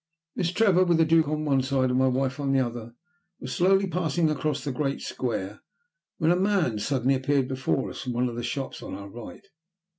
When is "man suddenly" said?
6.35-7.13